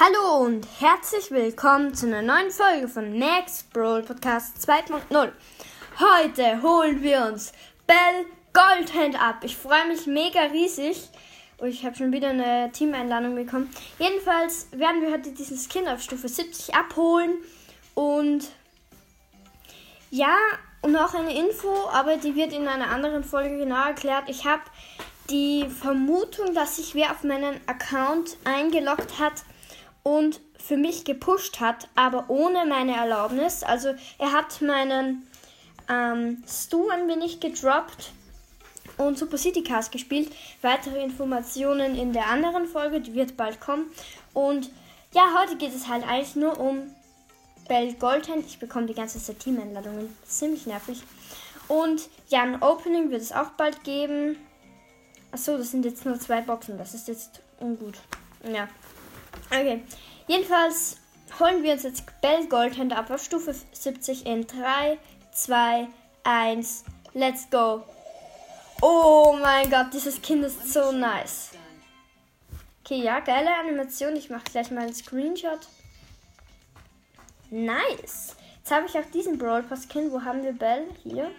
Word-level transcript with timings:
Hallo 0.00 0.44
und 0.44 0.64
herzlich 0.78 1.32
willkommen 1.32 1.92
zu 1.92 2.06
einer 2.06 2.22
neuen 2.22 2.52
Folge 2.52 2.86
von 2.86 3.18
Max 3.18 3.64
Brawl 3.64 4.04
Podcast 4.04 4.56
2.0. 4.58 5.32
Heute 5.98 6.62
holen 6.62 7.02
wir 7.02 7.24
uns 7.24 7.52
Bell 7.84 8.26
Goldhand 8.52 9.20
ab. 9.20 9.38
Ich 9.42 9.56
freue 9.56 9.88
mich 9.88 10.06
mega 10.06 10.42
riesig. 10.52 11.08
Oh, 11.60 11.64
ich 11.64 11.84
habe 11.84 11.96
schon 11.96 12.12
wieder 12.12 12.28
eine 12.28 12.70
Teameinladung 12.70 13.34
bekommen. 13.34 13.70
Jedenfalls 13.98 14.68
werden 14.70 15.02
wir 15.02 15.10
heute 15.10 15.32
diesen 15.32 15.58
Skin 15.58 15.88
auf 15.88 16.00
Stufe 16.00 16.28
70 16.28 16.76
abholen. 16.76 17.32
Und 17.96 18.52
ja, 20.12 20.36
und 20.80 20.92
noch 20.92 21.16
eine 21.16 21.36
Info, 21.36 21.88
aber 21.92 22.18
die 22.18 22.36
wird 22.36 22.52
in 22.52 22.68
einer 22.68 22.90
anderen 22.90 23.24
Folge 23.24 23.58
genau 23.58 23.84
erklärt. 23.88 24.28
Ich 24.28 24.44
habe 24.44 24.62
die 25.28 25.66
Vermutung, 25.68 26.54
dass 26.54 26.76
sich 26.76 26.94
wer 26.94 27.10
auf 27.10 27.24
meinen 27.24 27.58
Account 27.66 28.36
eingeloggt 28.44 29.18
hat 29.18 29.42
und 30.02 30.40
für 30.58 30.76
mich 30.76 31.04
gepusht 31.04 31.60
hat, 31.60 31.88
aber 31.94 32.28
ohne 32.28 32.66
meine 32.66 32.96
Erlaubnis. 32.96 33.62
Also 33.62 33.94
er 34.18 34.32
hat 34.32 34.60
meinen 34.60 35.26
ähm, 35.88 36.42
Stu 36.46 36.88
ein 36.88 37.08
wenig 37.08 37.40
gedroppt 37.40 38.12
und 38.96 39.18
Super 39.18 39.38
City 39.38 39.62
Cast 39.62 39.92
gespielt. 39.92 40.32
Weitere 40.62 41.02
Informationen 41.02 41.96
in 41.96 42.12
der 42.12 42.26
anderen 42.26 42.66
Folge, 42.66 43.00
die 43.00 43.14
wird 43.14 43.36
bald 43.36 43.60
kommen. 43.60 43.86
Und 44.34 44.70
ja, 45.12 45.34
heute 45.40 45.56
geht 45.56 45.74
es 45.74 45.88
halt 45.88 46.06
eigentlich 46.06 46.36
nur 46.36 46.58
um 46.58 46.94
Bell 47.68 47.94
Goldhand. 47.94 48.46
Ich 48.46 48.58
bekomme 48.58 48.86
die 48.86 48.94
ganze 48.94 49.22
Zeit 49.22 49.40
Team-Einladungen. 49.40 50.14
Ziemlich 50.26 50.66
nervig. 50.66 51.02
Und 51.68 52.08
ja, 52.28 52.42
ein 52.42 52.62
Opening 52.62 53.10
wird 53.10 53.22
es 53.22 53.32
auch 53.32 53.50
bald 53.50 53.84
geben. 53.84 54.36
Achso, 55.30 55.56
das 55.56 55.70
sind 55.70 55.84
jetzt 55.84 56.04
nur 56.04 56.18
zwei 56.18 56.40
Boxen. 56.40 56.78
Das 56.78 56.94
ist 56.94 57.08
jetzt 57.08 57.40
ungut. 57.60 57.98
Ja. 58.50 58.68
Okay. 59.50 59.82
Jedenfalls 60.26 60.96
holen 61.40 61.62
wir 61.62 61.72
uns 61.72 61.82
jetzt 61.82 62.04
Bell 62.20 62.46
Goldhand 62.48 62.96
ab 62.96 63.10
auf 63.10 63.22
Stufe 63.22 63.54
70 63.72 64.26
in 64.26 64.46
3, 64.46 64.98
2, 65.32 65.88
1. 66.24 66.84
Let's 67.14 67.48
go. 67.50 67.82
Oh 68.82 69.36
mein 69.40 69.70
Gott, 69.70 69.86
dieses 69.92 70.20
Kind 70.20 70.44
ist 70.44 70.72
so 70.72 70.92
nice. 70.92 71.50
Okay, 72.84 73.02
ja, 73.02 73.20
geile 73.20 73.54
Animation. 73.56 74.16
Ich 74.16 74.30
mache 74.30 74.44
gleich 74.50 74.70
mal 74.70 74.82
einen 74.82 74.94
Screenshot. 74.94 75.60
Nice. 77.50 78.36
Jetzt 78.58 78.70
habe 78.70 78.86
ich 78.86 78.98
auch 78.98 79.10
diesen 79.12 79.38
Brawl 79.38 79.62
Pass 79.62 79.88
Skin. 79.90 80.12
Wo 80.12 80.22
haben 80.22 80.42
wir 80.42 80.52
Bell? 80.52 80.86
Hier. 81.02 81.30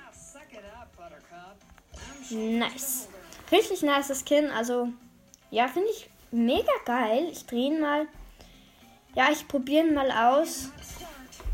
Nice. 2.31 3.07
Richtig 3.51 3.83
nice 3.83 4.23
Skin. 4.25 4.49
Also, 4.49 4.89
ja, 5.51 5.67
finde 5.67 5.89
ich 5.89 6.09
mega 6.31 6.71
geil. 6.85 7.29
Ich 7.31 7.45
drehe 7.45 7.73
ihn 7.73 7.81
mal. 7.81 8.07
Ja, 9.15 9.29
ich 9.31 9.47
probiere 9.47 9.87
ihn 9.87 9.93
mal 9.93 10.11
aus. 10.11 10.69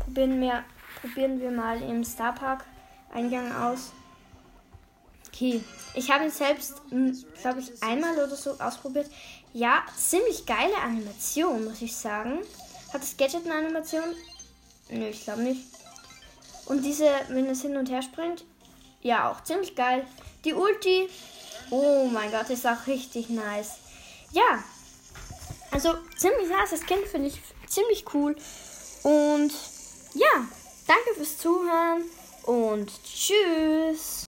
Probieren 0.00 0.40
wir, 0.40 0.64
probieren 1.00 1.40
wir 1.40 1.50
mal 1.50 1.80
im 1.82 2.04
Starpark 2.04 2.64
Eingang 3.12 3.52
aus. 3.52 3.92
Okay, 5.28 5.62
ich 5.94 6.10
habe 6.10 6.24
ihn 6.24 6.30
selbst, 6.30 6.80
glaube 7.42 7.60
ich, 7.60 7.82
einmal 7.82 8.16
oder 8.16 8.36
so 8.36 8.52
ausprobiert. 8.58 9.10
Ja, 9.52 9.84
ziemlich 9.96 10.46
geile 10.46 10.76
Animation, 10.76 11.64
muss 11.64 11.82
ich 11.82 11.94
sagen. 11.94 12.38
Hat 12.92 13.02
das 13.02 13.16
Gadget 13.16 13.44
eine 13.44 13.54
Animation? 13.54 14.14
Nö, 14.88 15.08
ich 15.08 15.24
glaube 15.24 15.42
nicht. 15.42 15.62
Und 16.66 16.84
diese, 16.84 17.08
wenn 17.28 17.46
es 17.46 17.62
hin 17.62 17.76
und 17.76 17.90
her 17.90 18.02
springt, 18.02 18.44
ja, 19.02 19.30
auch 19.30 19.42
ziemlich 19.44 19.74
geil. 19.74 20.06
Die 20.44 20.54
Ulti, 20.54 21.08
oh 21.70 22.06
mein 22.06 22.30
Gott, 22.30 22.50
ist 22.50 22.66
auch 22.66 22.86
richtig 22.86 23.28
nice. 23.28 23.78
Ja, 24.32 24.62
also 25.70 25.94
ziemlich. 26.16 26.48
Das 26.70 26.86
Kind 26.86 27.06
finde 27.06 27.28
ich 27.28 27.40
ziemlich 27.66 28.04
cool. 28.14 28.34
Und 29.02 29.52
ja, 30.14 30.46
danke 30.86 31.14
fürs 31.14 31.38
Zuhören 31.38 32.02
und 32.44 32.90
tschüss. 33.04 34.24